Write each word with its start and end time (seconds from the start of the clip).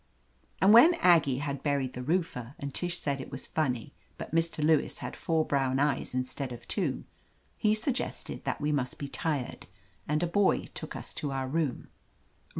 And 0.59 0.73
when 0.73 0.95
Aggie 0.95 1.37
had 1.45 1.61
buried 1.61 1.93
the 1.93 2.01
roofer, 2.01 2.55
and 2.57 2.73
Tish 2.73 2.97
said 2.97 3.21
it 3.21 3.29
was 3.31 3.45
funny, 3.45 3.93
but 4.17 4.33
Mr. 4.33 4.63
Lewis 4.63 4.97
had 4.97 5.15
four 5.15 5.45
brown 5.45 5.77
eyes 5.77 6.15
instead 6.15 6.51
of 6.51 6.67
two, 6.67 7.03
he 7.55 7.75
suggested 7.75 8.43
that 8.43 8.59
we 8.59 8.71
must 8.71 8.97
be 8.97 9.07
tired, 9.07 9.67
and 10.07 10.23
a 10.23 10.25
boy 10.25 10.65
took 10.73 10.95
us 10.95 11.13
to 11.13 11.31
our 11.31 11.47
room. 11.47 11.89